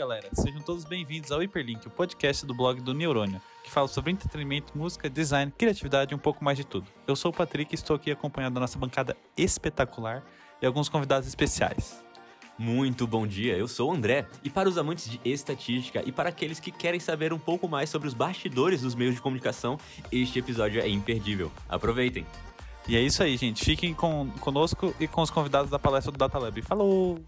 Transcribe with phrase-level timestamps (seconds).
[0.00, 4.10] galera, sejam todos bem-vindos ao Hiperlink, o podcast do blog do Neurônio, que fala sobre
[4.10, 6.86] entretenimento, música, design, criatividade e um pouco mais de tudo.
[7.06, 10.24] Eu sou o Patrick e estou aqui acompanhando a nossa bancada espetacular
[10.62, 12.02] e alguns convidados especiais.
[12.58, 16.30] Muito bom dia, eu sou o André, e para os amantes de estatística e para
[16.30, 19.78] aqueles que querem saber um pouco mais sobre os bastidores dos meios de comunicação,
[20.10, 21.52] este episódio é imperdível.
[21.68, 22.24] Aproveitem!
[22.88, 23.62] E é isso aí, gente.
[23.62, 26.62] Fiquem com, conosco e com os convidados da palestra do Data Lab.
[26.62, 27.22] Falou!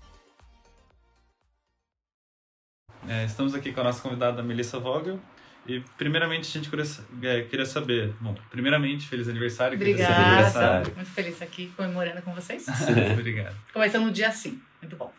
[3.12, 5.20] É, estamos aqui com a nossa convidada Melissa Vogel.
[5.66, 9.76] E primeiramente a gente queria, é, saber, bom, primeiramente, feliz aniversário.
[9.76, 10.94] Obrigada, aniversário.
[10.96, 12.66] muito feliz aqui comemorando com vocês.
[13.12, 13.54] Obrigado.
[13.70, 15.12] Começando no dia assim, muito bom.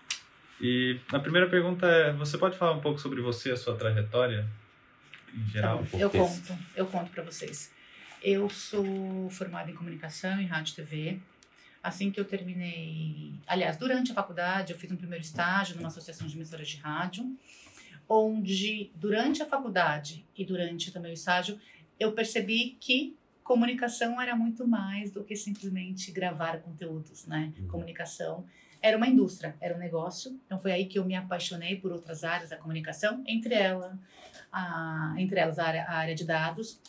[0.59, 4.47] E a primeira pergunta é, você pode falar um pouco sobre você, a sua trajetória
[5.31, 5.85] em geral?
[5.89, 7.71] Tá eu conto, eu conto para vocês.
[8.23, 11.19] Eu sou formada em comunicação em rádio e TV.
[11.83, 16.25] Assim que eu terminei, aliás, durante a faculdade, eu fiz um primeiro estágio numa associação
[16.25, 17.37] de emissoras de rádio
[18.07, 21.59] onde durante a faculdade e durante também o estágio
[21.99, 27.51] eu percebi que comunicação era muito mais do que simplesmente gravar conteúdos, né?
[27.59, 27.67] Uhum.
[27.67, 28.45] Comunicação
[28.81, 30.37] era uma indústria, era um negócio.
[30.45, 33.97] Então foi aí que eu me apaixonei por outras áreas da comunicação, entre ela,
[34.51, 36.79] a, entre elas a área, a área de dados.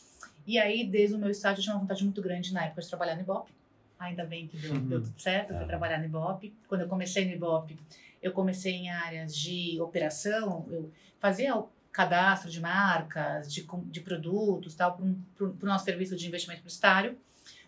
[0.47, 2.89] E aí, desde o meu estágio, eu tinha uma vontade muito grande na época de
[2.89, 3.53] trabalhar no Ibope.
[3.99, 4.89] Ainda bem que deu, uhum.
[4.89, 6.53] deu tudo certo, eu fui trabalhar no Ibope.
[6.69, 7.79] Quando eu comecei no Ibope,
[8.25, 14.75] eu comecei em áreas de operação, eu fazia o cadastro de marcas, de, de produtos,
[14.75, 14.97] tal,
[15.37, 17.19] para o nosso serviço de investimento publicitário.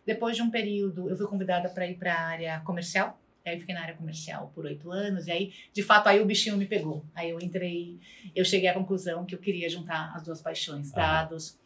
[0.06, 3.20] Depois de um período, eu fui convidada para ir para a área comercial.
[3.44, 5.26] Aí fiquei na área comercial por oito anos.
[5.26, 7.04] E aí, de fato, aí o bichinho me pegou.
[7.14, 8.00] Aí eu entrei,
[8.34, 11.58] eu cheguei à conclusão que eu queria juntar as duas paixões, dados,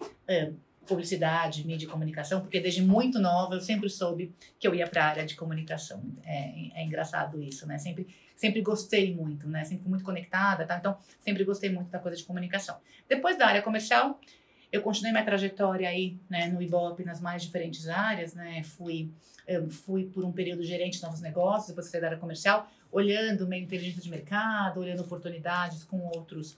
[0.91, 5.05] publicidade, mídia e comunicação, porque desde muito nova eu sempre soube que eu ia para
[5.05, 6.03] a área de comunicação.
[6.25, 7.79] É, é engraçado isso, né?
[7.79, 9.65] Sempre sempre gostei muito, né?
[9.65, 10.79] Sempre muito conectada, tá?
[10.79, 12.79] Então, sempre gostei muito da coisa de comunicação.
[13.07, 14.19] Depois da área comercial,
[14.73, 18.63] eu continuei minha trajetória aí, né, no Ibope, nas mais diferentes áreas, né?
[18.63, 19.11] Fui
[19.69, 23.65] fui por um período gerente de novos negócios, depois saí da área comercial, olhando meio
[23.65, 26.57] inteligência de mercado, olhando oportunidades com outros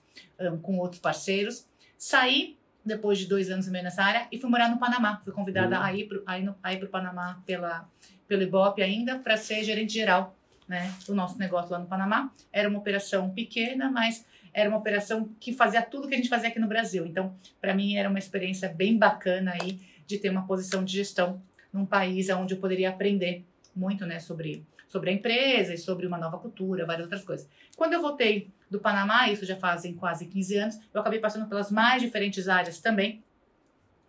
[0.62, 1.66] com outros parceiros.
[1.96, 5.20] Saí depois de dois anos e meio nessa área e fui morar no Panamá.
[5.25, 5.84] Fui convidada uhum.
[5.84, 7.88] a ir para o Panamá pela,
[8.26, 10.37] pelo Ibope ainda para ser gerente geral
[10.69, 12.32] né, do nosso negócio lá no Panamá.
[12.53, 16.48] Era uma operação pequena, mas era uma operação que fazia tudo que a gente fazia
[16.48, 17.06] aqui no Brasil.
[17.06, 21.41] Então, para mim, era uma experiência bem bacana aí de ter uma posição de gestão
[21.72, 26.18] num país onde eu poderia aprender muito né, sobre, sobre a empresa e sobre uma
[26.18, 27.48] nova cultura, várias outras coisas.
[27.76, 31.70] Quando eu voltei do Panamá, isso já fazem quase 15 anos, eu acabei passando pelas
[31.70, 33.22] mais diferentes áreas também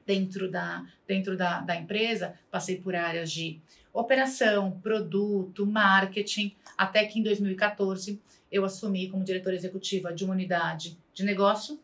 [0.05, 2.33] dentro da, dentro da, da empresa.
[2.51, 3.59] Passei por áreas de
[3.91, 8.19] operação, produto, marketing, até que em 2014
[8.51, 11.79] eu assumi como diretora executiva de uma unidade de negócio.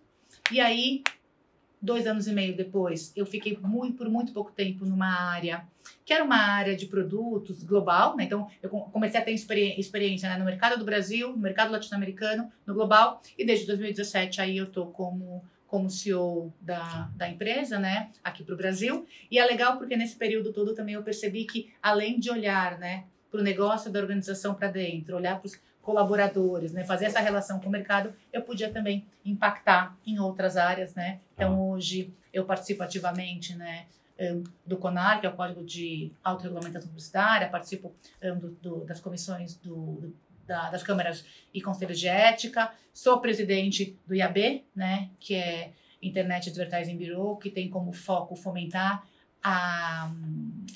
[0.52, 1.04] E aí,
[1.82, 5.66] dois anos e meio depois, eu fiquei muito, por muito pouco tempo numa área
[6.06, 8.24] que era uma área de produtos global, né?
[8.24, 10.38] Então, eu comecei a ter experiência né?
[10.38, 14.88] no mercado do Brasil, no mercado latino-americano, no global, e desde 2017 aí eu tô
[14.88, 19.06] como como CEO da, da empresa, né, aqui para o Brasil.
[19.30, 23.04] E é legal porque nesse período todo também eu percebi que, além de olhar, né,
[23.30, 27.60] para o negócio da organização para dentro, olhar para os colaboradores, né, fazer essa relação
[27.60, 31.20] com o mercado, eu podia também impactar em outras áreas, né.
[31.34, 31.74] Então ah.
[31.74, 33.86] hoje eu participo ativamente, né,
[34.66, 40.14] do CONAR, que é o Código de Autorregulamentação Publicitária, participo do, do, das comissões do,
[40.46, 41.24] da, das câmaras
[41.54, 47.50] e conselhos de ética, sou presidente do IAB, né, que é Internet Advertising Bureau, que
[47.50, 49.08] tem como foco fomentar
[49.44, 50.12] a,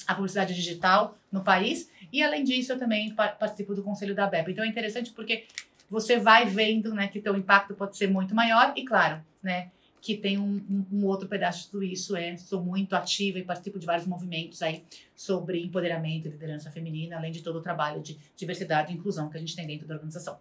[0.07, 1.89] a publicidade digital no país.
[2.11, 4.51] E, além disso, eu também participo do conselho da BEP.
[4.51, 5.45] Então, é interessante porque
[5.89, 9.69] você vai vendo né, que teu impacto pode ser muito maior e, claro, né,
[10.01, 12.15] que tem um, um, outro pedaço de tudo isso.
[12.15, 14.83] É, sou muito ativa e participo de vários movimentos aí
[15.15, 19.37] sobre empoderamento e liderança feminina, além de todo o trabalho de diversidade e inclusão que
[19.37, 20.37] a gente tem dentro da organização.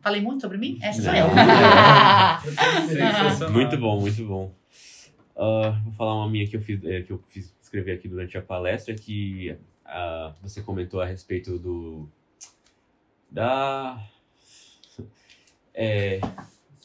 [0.00, 0.78] Falei muito sobre mim?
[0.80, 1.26] Essa sou eu.
[3.50, 4.59] muito bom, muito bom.
[5.40, 8.36] Uh, vou falar uma minha que eu fiz, é, que eu fiz escrever aqui durante
[8.36, 9.56] a palestra, que
[9.86, 12.06] uh, você comentou a respeito do
[13.30, 14.06] da
[15.72, 16.20] é,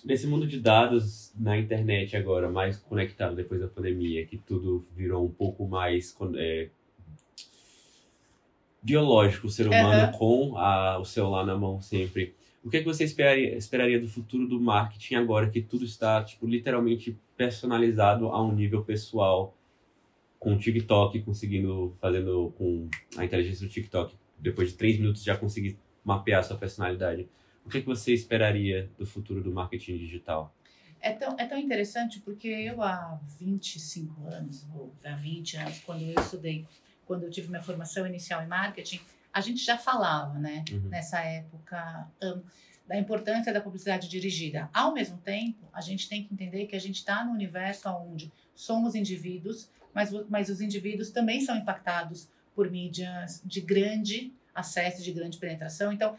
[0.05, 5.25] nesse mundo de dados na internet agora, mais conectado depois da pandemia, que tudo virou
[5.25, 6.69] um pouco mais é,
[8.81, 10.11] biológico, o ser humano uhum.
[10.13, 12.33] com a, o celular na mão sempre.
[12.65, 16.23] O que, é que você esperaria, esperaria do futuro do marketing agora que tudo está
[16.23, 19.55] tipo literalmente personalizado a um nível pessoal,
[20.39, 25.37] com o TikTok conseguindo fazendo com a inteligência do TikTok depois de três minutos já
[25.37, 27.29] conseguir mapear sua personalidade.
[27.63, 30.51] o que, que você esperaria do futuro do marketing digital?
[30.99, 36.01] É tão, é tão interessante porque eu há 25 anos, ou há 20 anos, quando
[36.01, 36.65] eu estudei,
[37.05, 39.01] quando eu tive minha formação inicial em marketing,
[39.35, 40.87] a gente já falava, né, uhum.
[40.87, 42.41] nessa época, um,
[42.87, 44.69] da importância da publicidade dirigida.
[44.73, 48.31] Ao mesmo tempo, a gente tem que entender que a gente está no universo onde
[48.55, 55.11] somos indivíduos, mas, mas os indivíduos também são impactados por mídias de grande acesso, de
[55.11, 55.91] grande penetração.
[55.91, 56.15] Então,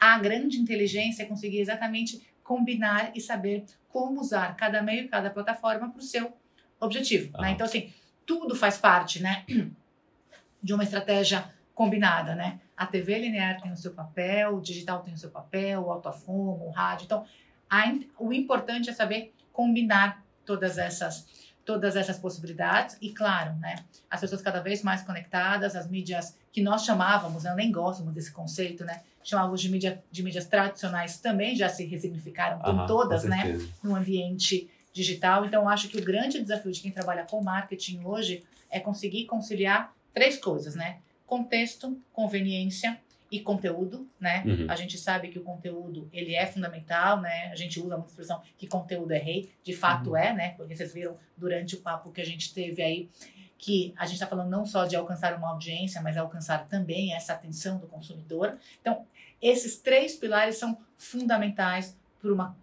[0.00, 5.30] a grande inteligência é conseguir exatamente combinar e saber como usar cada meio e cada
[5.30, 6.36] plataforma para o seu
[6.80, 7.38] objetivo.
[7.38, 7.52] Né?
[7.52, 7.92] Então, assim,
[8.26, 9.46] tudo faz parte né,
[10.60, 11.48] de uma estratégia
[11.80, 12.60] combinada, né?
[12.76, 16.66] A TV linear tem o seu papel, o digital tem o seu papel, o autofomo,
[16.66, 17.06] o rádio.
[17.06, 17.24] Então,
[17.70, 17.84] a,
[18.18, 21.26] o importante é saber combinar todas essas
[21.64, 23.76] todas essas possibilidades e claro, né,
[24.10, 28.16] as pessoas cada vez mais conectadas, as mídias que nós chamávamos, eu nem gosto muito
[28.16, 33.24] desse conceito, né, chamávamos de, mídia, de mídias tradicionais também já se ressignificaram, estão todas,
[33.24, 35.44] né, no ambiente digital.
[35.44, 39.94] Então, acho que o grande desafio de quem trabalha com marketing hoje é conseguir conciliar
[40.12, 40.98] três coisas, né,
[41.30, 43.00] contexto, conveniência
[43.30, 44.42] e conteúdo, né?
[44.44, 44.66] Uhum.
[44.68, 47.46] A gente sabe que o conteúdo ele é fundamental, né?
[47.52, 50.16] A gente usa muita expressão que conteúdo é rei, de fato uhum.
[50.16, 50.48] é, né?
[50.56, 53.08] Porque vocês viram durante o papo que a gente teve aí
[53.56, 57.34] que a gente está falando não só de alcançar uma audiência, mas alcançar também essa
[57.34, 58.58] atenção do consumidor.
[58.80, 59.06] Então,
[59.40, 62.56] esses três pilares são fundamentais para uma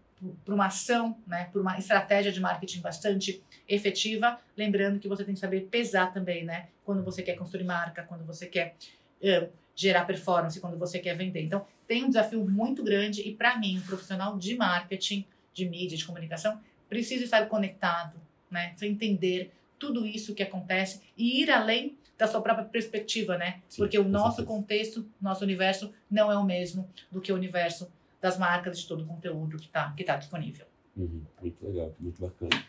[0.44, 5.34] para uma ação, né, por uma estratégia de marketing bastante efetiva, lembrando que você tem
[5.34, 8.76] que saber pesar também, né, quando você quer construir marca, quando você quer
[9.22, 11.44] uh, gerar performance quando você quer vender.
[11.44, 15.24] Então, tem um desafio muito grande e, para mim, um profissional de marketing,
[15.54, 16.60] de mídia, de comunicação,
[16.90, 18.70] precisa estar conectado, né?
[18.70, 23.62] Precisa entender tudo isso que acontece e ir além da sua própria perspectiva, né?
[23.70, 27.92] Sim, Porque o nosso contexto, nosso universo não é o mesmo do que o universo
[28.22, 30.66] das marcas, de todo o conteúdo que está que tá disponível.
[30.96, 32.64] Uhum, muito legal, muito bacana.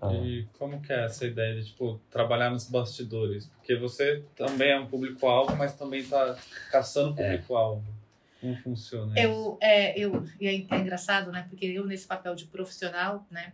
[0.00, 0.12] Ah.
[0.12, 3.48] E como que é essa ideia de, tipo, trabalhar nos bastidores?
[3.48, 6.38] Porque você também é um público-alvo, mas também está
[6.70, 7.32] caçando é.
[7.32, 7.84] público-alvo.
[7.88, 7.98] É.
[8.40, 11.44] Como funciona eu, É, eu, e é, é engraçado, né?
[11.48, 13.52] Porque eu, nesse papel de profissional, né?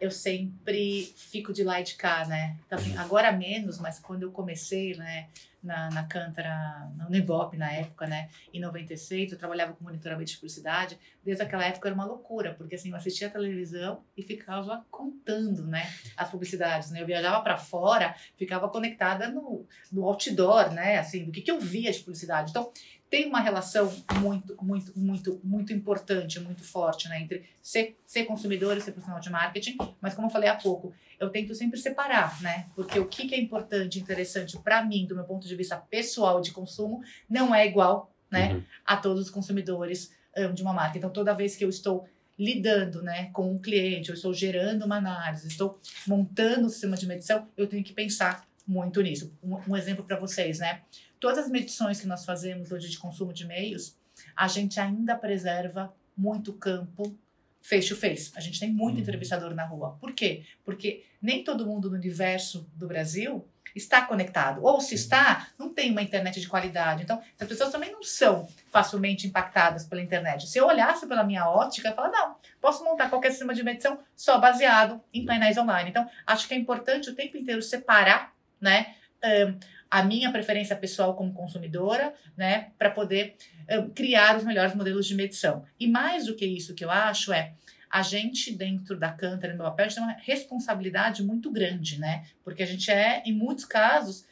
[0.00, 2.56] Eu sempre fico de lá e de cá, né?
[2.66, 5.28] Então, assim, agora menos, mas quando eu comecei, né?
[5.62, 8.28] na, na Cântara, no Ibope na época, né?
[8.52, 10.98] Em 96, eu trabalhava com monitoramento de publicidade.
[11.24, 15.66] Desde aquela época era uma loucura, porque assim, eu assistia a televisão e ficava contando,
[15.66, 15.90] né?
[16.16, 17.02] As publicidades, né?
[17.02, 20.98] Eu viajava para fora, ficava conectada no, no outdoor, né?
[20.98, 22.50] Assim, do que, que eu via de publicidade.
[22.50, 22.72] Então,
[23.10, 28.76] tem uma relação muito, muito, muito, muito importante, muito forte, né, entre ser, ser consumidor
[28.76, 29.76] e ser profissional de marketing.
[30.00, 33.34] Mas como eu falei há pouco, eu tento sempre separar, né, porque o que, que
[33.34, 37.66] é importante, interessante para mim, do meu ponto de vista pessoal de consumo, não é
[37.66, 38.62] igual, né, uhum.
[38.84, 40.98] a todos os consumidores um, de uma marca.
[40.98, 42.06] Então, toda vez que eu estou
[42.38, 47.06] lidando, né, com um cliente, eu estou gerando uma análise, estou montando um sistema de
[47.06, 49.32] medição, eu tenho que pensar muito nisso.
[49.42, 50.82] Um, um exemplo para vocês, né?
[51.20, 53.96] Todas as medições que nós fazemos hoje de consumo de meios,
[54.36, 57.16] a gente ainda preserva muito campo
[57.62, 58.32] face to face.
[58.34, 59.02] A gente tem muito uhum.
[59.02, 59.96] entrevistador na rua.
[60.00, 60.44] Por quê?
[60.64, 64.64] Porque nem todo mundo no universo do Brasil está conectado.
[64.64, 67.02] Ou se está, não tem uma internet de qualidade.
[67.02, 70.48] Então, as pessoas também não são facilmente impactadas pela internet.
[70.48, 73.98] Se eu olhasse pela minha ótica, eu falar, não, posso montar qualquer sistema de medição
[74.16, 75.90] só baseado em painéis online.
[75.90, 78.94] Então, acho que é importante o tempo inteiro separar, né?
[79.22, 79.58] Um,
[79.90, 83.36] a minha preferência pessoal como consumidora, né, para poder
[83.70, 85.64] uh, criar os melhores modelos de medição.
[85.80, 87.54] E mais do que isso, que eu acho é
[87.90, 92.26] a gente dentro da Cantar, no papel, a gente tem uma responsabilidade muito grande, né?
[92.44, 94.26] Porque a gente é, em muitos casos,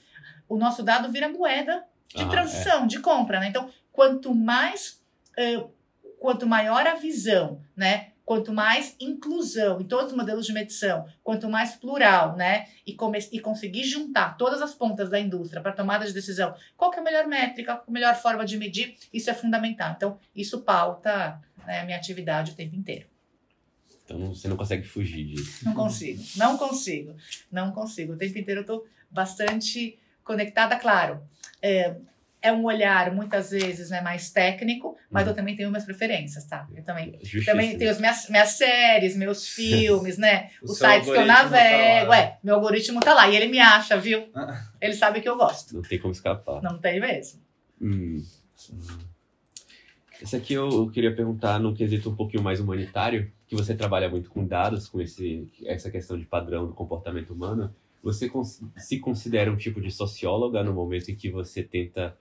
[0.48, 1.84] o nosso dado vira moeda
[2.14, 2.86] de ah, transição, é.
[2.86, 3.48] de compra, né?
[3.48, 5.02] Então, quanto mais,
[5.38, 5.70] uh,
[6.18, 8.08] quanto maior a visão, né?
[8.26, 12.96] Quanto mais inclusão em todos os modelos de medição, quanto mais plural, né, e,
[13.32, 17.02] e conseguir juntar todas as pontas da indústria para tomada de decisão, qual é a
[17.02, 19.94] melhor métrica, é a melhor forma de medir, isso é fundamental.
[19.96, 23.06] Então, isso pauta né, a minha atividade o tempo inteiro.
[24.04, 25.64] Então, você não consegue fugir disso.
[25.64, 27.16] Não consigo, não consigo,
[27.50, 28.14] não consigo.
[28.14, 31.22] O tempo inteiro eu estou bastante conectada, claro.
[31.62, 31.96] É,
[32.46, 35.30] é um olhar muitas vezes né, mais técnico, mas uhum.
[35.30, 36.68] eu também tenho minhas preferências, tá?
[36.74, 40.50] Eu também, também tenho as minhas, minhas séries, meus filmes, né?
[40.62, 42.10] Os sites que eu tá navego.
[42.10, 44.28] Tá é, meu algoritmo tá lá e ele me acha, viu?
[44.80, 45.74] ele sabe que eu gosto.
[45.74, 46.62] Não tem como escapar.
[46.62, 47.40] Não tem mesmo.
[47.82, 48.22] Hum.
[50.22, 54.08] Esse aqui eu, eu queria perguntar num quesito um pouquinho mais humanitário, que você trabalha
[54.08, 57.74] muito com dados, com esse, essa questão de padrão do comportamento humano.
[58.02, 58.30] Você
[58.76, 62.16] se considera um tipo de socióloga no momento em que você tenta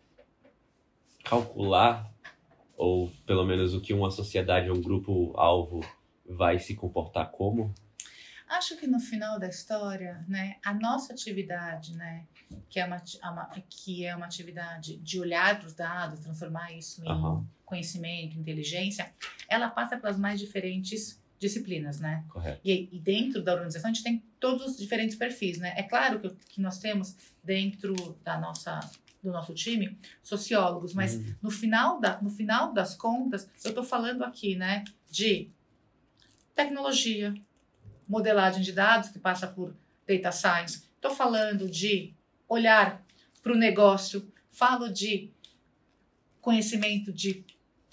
[1.25, 2.09] calcular
[2.77, 5.79] Ou pelo menos o que uma sociedade, um grupo alvo
[6.25, 7.73] vai se comportar como?
[8.47, 12.25] Acho que no final da história, né, a nossa atividade, né,
[12.69, 17.03] que é uma, uma que é uma atividade de olhar para os dados, transformar isso
[17.03, 17.45] em uhum.
[17.65, 19.11] conhecimento, inteligência,
[19.49, 22.23] ela passa pelas mais diferentes disciplinas, né?
[22.29, 22.61] Correto.
[22.63, 25.73] E, e, dentro da organização a gente tem todos os diferentes perfis, né?
[25.75, 28.79] É claro que, que nós temos dentro da nossa
[29.25, 31.35] do nosso time sociólogos, mas uhum.
[31.41, 35.49] no final da no final das contas eu estou falando aqui, né, de
[36.53, 37.33] tecnologia,
[38.07, 39.75] modelagem de dados, que passa por
[40.07, 40.83] data science.
[40.95, 42.13] Estou falando de
[42.47, 43.03] olhar
[43.41, 45.31] para o negócio, falo de
[46.39, 47.43] conhecimento de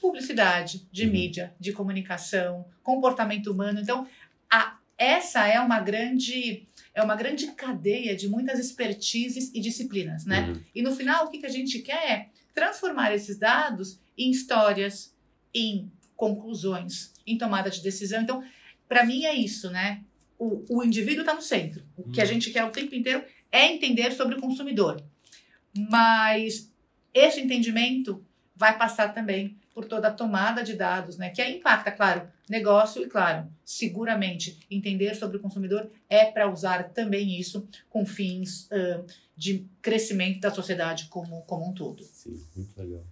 [0.01, 1.13] publicidade, de uhum.
[1.13, 3.81] mídia, de comunicação, comportamento humano.
[3.81, 4.07] Então,
[4.51, 10.49] a, essa é uma grande é uma grande cadeia de muitas expertises e disciplinas, né?
[10.49, 10.61] Uhum.
[10.75, 15.15] E no final, o que, que a gente quer é transformar esses dados em histórias,
[15.55, 18.21] em conclusões, em tomada de decisão.
[18.21, 18.45] Então,
[18.87, 20.03] para mim é isso, né?
[20.39, 21.83] O, o indivíduo está no centro.
[21.97, 22.31] O que a uhum.
[22.31, 25.03] gente quer o tempo inteiro é entender sobre o consumidor.
[25.91, 26.71] Mas
[27.15, 31.31] esse entendimento vai passar também por toda a tomada de dados, né?
[31.31, 36.91] Que aí impacta, claro, negócio e, claro, seguramente entender sobre o consumidor é para usar
[36.91, 39.05] também isso com fins uh,
[39.37, 42.03] de crescimento da sociedade como, como um todo.
[42.03, 43.05] Sim, muito legal.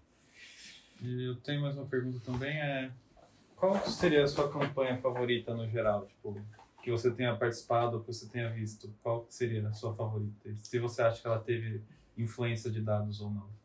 [1.02, 2.90] Eu tenho mais uma pergunta também, é
[3.56, 6.06] qual seria a sua campanha favorita no geral?
[6.06, 6.40] Tipo,
[6.82, 10.50] que você tenha participado, que você tenha visto, qual seria a sua favorita?
[10.56, 11.82] Se você acha que ela teve
[12.16, 13.59] influência de dados ou não.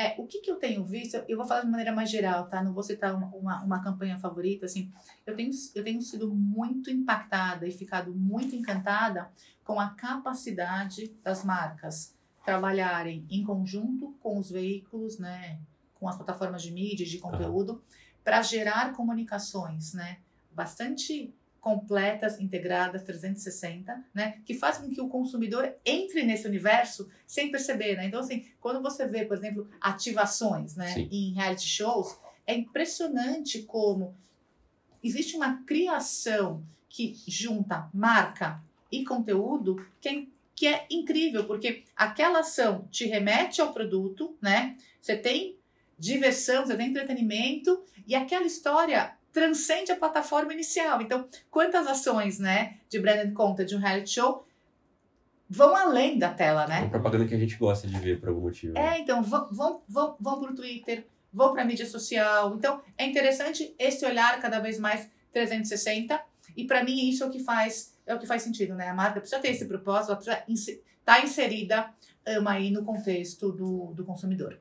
[0.00, 2.62] É, o que, que eu tenho visto, eu vou falar de maneira mais geral, tá?
[2.62, 4.92] Não vou citar uma, uma, uma, campanha favorita, assim.
[5.26, 9.28] Eu tenho, eu tenho sido muito impactada e ficado muito encantada
[9.64, 15.58] com a capacidade das marcas trabalharem em conjunto com os veículos, né?
[15.98, 17.82] Com as plataformas de mídia, de conteúdo.
[18.22, 20.18] Para gerar comunicações, né?
[20.52, 24.40] Bastante completas, integradas, 360, né?
[24.44, 28.06] Que fazem com que o consumidor entre nesse universo sem perceber, né?
[28.06, 30.94] Então, assim, quando você vê, por exemplo, ativações, né?
[30.94, 31.08] Sim.
[31.10, 34.14] Em reality shows, é impressionante como
[35.02, 42.40] existe uma criação que junta marca e conteúdo que é, que é incrível, porque aquela
[42.40, 44.76] ação te remete ao produto, né?
[45.00, 45.56] Você tem
[45.98, 51.00] diversão, você tem entretenimento e aquela história transcende a plataforma inicial.
[51.00, 54.46] Então, quantas ações, né, de branded content de um reality show
[55.48, 56.78] vão além da tela, né?
[56.78, 58.74] É uma propaganda que a gente gosta de ver por algum motivo.
[58.74, 58.96] Né?
[58.96, 62.54] É, então, vão, vão, vão, vão para o Twitter, vão para a mídia social.
[62.54, 66.20] Então, é interessante esse olhar cada vez mais 360
[66.56, 68.88] e para mim isso é o que faz é o que faz sentido, né?
[68.88, 71.94] A marca precisa ter esse propósito, ela precisa estar tá inserida
[72.26, 74.58] um, aí no contexto do, do consumidor.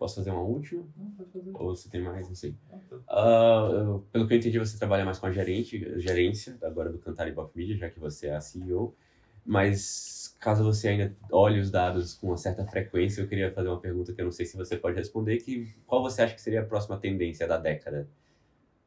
[0.00, 0.82] Posso fazer uma última?
[0.96, 1.50] Não, pode fazer.
[1.52, 2.56] Ou você tem mais, não sei.
[2.72, 7.28] Uh, pelo que eu entendi, você trabalha mais com a gerente, gerência agora do Cantar
[7.28, 8.96] e Bop Media, já que você é a CEO.
[9.44, 13.78] Mas caso você ainda olhe os dados com uma certa frequência, eu queria fazer uma
[13.78, 16.62] pergunta que eu não sei se você pode responder, que qual você acha que seria
[16.62, 18.08] a próxima tendência da década?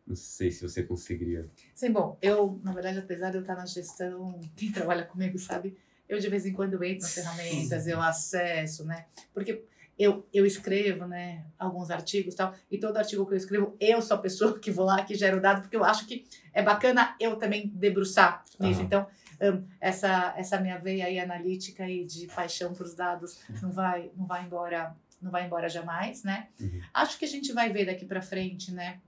[0.08, 1.48] Não sei se você conseguiria.
[1.76, 5.78] Sim, bom, eu, na verdade, apesar de eu estar na gestão, quem trabalha comigo sabe,
[6.10, 9.06] eu de vez em quando entro nas ferramentas, eu acesso, né?
[9.32, 9.64] Porque
[9.98, 14.02] eu, eu escrevo, né, alguns artigos e tal, e todo artigo que eu escrevo, eu
[14.02, 16.62] sou a pessoa que vou lá, que gera o dado, porque eu acho que é
[16.62, 18.80] bacana eu também debruçar nisso.
[18.80, 18.86] Uhum.
[18.86, 19.08] Então,
[19.42, 24.12] um, essa, essa minha veia aí analítica e de paixão por os dados não vai,
[24.16, 26.50] não vai embora não vai embora jamais, né?
[26.60, 26.82] Uhum.
[26.94, 29.00] Acho que a gente vai ver daqui para frente, né,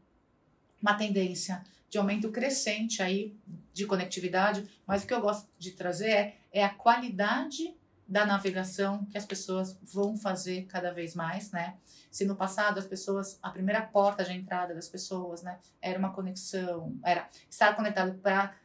[0.81, 3.35] uma tendência de aumento crescente aí
[3.73, 7.75] de conectividade, mas o que eu gosto de trazer é, é a qualidade
[8.07, 11.75] da navegação que as pessoas vão fazer cada vez mais, né?
[12.11, 16.13] Se no passado as pessoas, a primeira porta de entrada das pessoas, né, era uma
[16.13, 18.55] conexão, era estar conectado para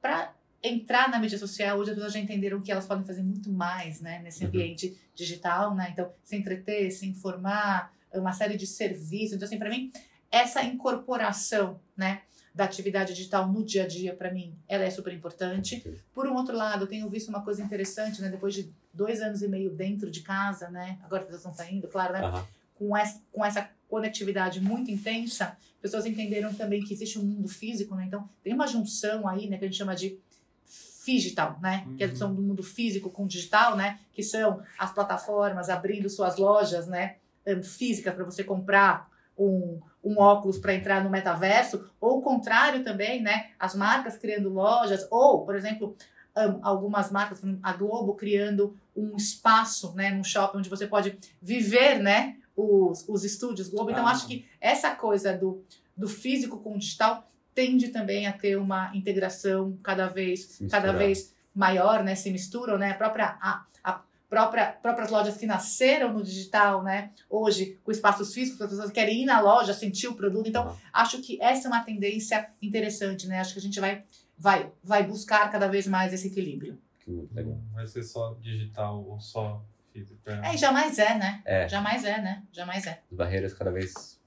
[0.00, 3.50] para entrar na mídia social, hoje as pessoas já entenderam que elas podem fazer muito
[3.50, 4.48] mais, né, nesse uhum.
[4.48, 4.96] ambiente uhum.
[5.14, 5.88] digital, né?
[5.92, 9.36] Então, se entreter, se informar, uma série de serviços.
[9.36, 9.92] Então, assim, para mim,
[10.36, 12.22] essa incorporação, né,
[12.54, 15.84] da atividade digital no dia a dia, para mim, ela é super importante.
[16.14, 18.30] Por um outro lado, eu tenho visto uma coisa interessante, né?
[18.30, 20.98] Depois de dois anos e meio dentro de casa, né?
[21.04, 22.26] Agora que elas estão saindo, claro, né?
[22.26, 22.44] Uhum.
[22.74, 27.94] Com, essa, com essa conectividade muito intensa, pessoas entenderam também que existe um mundo físico,
[27.94, 28.06] né?
[28.06, 29.58] Então, tem uma junção aí, né?
[29.58, 30.18] Que a gente chama de
[31.04, 31.84] digital, né?
[31.86, 31.96] Uhum.
[31.96, 34.00] Que é a junção do mundo físico com digital, né?
[34.14, 37.16] Que são as plataformas abrindo suas lojas, né?
[37.62, 43.22] Físicas para você comprar um, um óculos para entrar no metaverso, ou o contrário também,
[43.22, 43.50] né?
[43.58, 45.96] As marcas criando lojas, ou, por exemplo,
[46.36, 51.98] um, algumas marcas, a Globo criando um espaço, né, num shopping onde você pode viver,
[51.98, 53.90] né, os, os estúdios Globo.
[53.90, 54.10] Então, Ah.
[54.10, 55.62] acho que essa coisa do,
[55.96, 61.34] do físico com o digital tende também a ter uma integração cada vez, cada vez
[61.54, 62.14] maior, né?
[62.14, 62.90] Se misturam, né?
[62.90, 67.10] A própria, a, a própria, próprias lojas que nasceram no digital, né?
[67.28, 70.48] Hoje, com espaços físicos, as pessoas querem ir na loja, sentir o produto.
[70.48, 73.40] Então, acho que essa é uma tendência interessante, né?
[73.40, 74.04] Acho que a gente vai,
[74.36, 76.78] vai, vai buscar cada vez mais esse equilíbrio.
[77.06, 77.54] muito legal.
[77.54, 80.20] Não vai ser só digital ou só físico.
[80.26, 81.42] É, e jamais é, né?
[81.44, 82.42] É, Jamais é, né?
[82.52, 83.00] Jamais é.
[83.10, 84.20] as barreiras cada vez.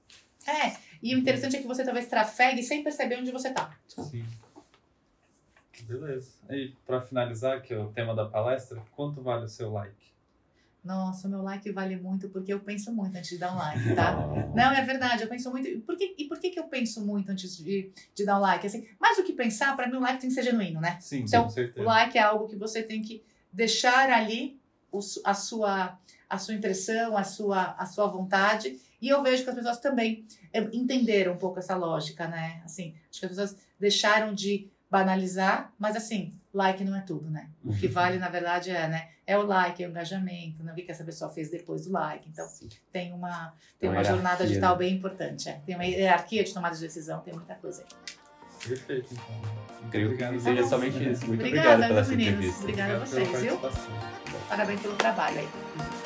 [0.46, 3.70] É, e o interessante é que você talvez trafegue sem perceber onde você tá.
[3.86, 4.24] Sim.
[5.84, 6.32] Beleza.
[6.50, 10.10] E pra finalizar, que é o tema da palestra, quanto vale o seu like?
[10.82, 13.94] Nossa, o meu like vale muito porque eu penso muito antes de dar um like,
[13.94, 14.16] tá?
[14.56, 15.68] Não, é verdade, eu penso muito.
[15.68, 18.40] E por que, e por que, que eu penso muito antes de, de dar um
[18.40, 18.66] like?
[18.66, 20.98] Assim, mais do que pensar, pra mim o like tem que ser genuíno, né?
[21.00, 21.86] Sim, Então, com O certeza.
[21.86, 23.22] like é algo que você tem que
[23.52, 24.58] deixar ali
[24.90, 28.80] o a, sua, a sua impressão, a sua, a sua vontade.
[29.02, 32.62] E eu vejo que as pessoas também eh, entenderam um pouco essa lógica, né?
[32.64, 37.48] Assim, acho que as pessoas deixaram de banalizar, mas assim, like não é tudo, né?
[37.64, 39.08] O que vale, na verdade, é, né?
[39.26, 40.72] É o like, é o engajamento, né?
[40.72, 42.28] o que essa pessoa fez depois do like.
[42.28, 42.44] Então,
[42.92, 44.78] tem uma, tem Uma uma jornada hierarquia, digital né?
[44.78, 45.48] bem importante.
[45.48, 45.60] É.
[45.64, 48.68] Tem uma hierarquia de tomada de decisão, tem muita coisa aí.
[48.68, 49.90] Perfeito, então.
[49.90, 50.32] Creio Obrigado.
[50.34, 51.26] que seja somente isso.
[51.26, 52.34] Muito Obrigada, obrigado pela meninos?
[52.34, 52.60] entrevista.
[52.60, 53.60] Obrigada a vocês, viu?
[54.48, 55.99] Parabéns pelo trabalho aí.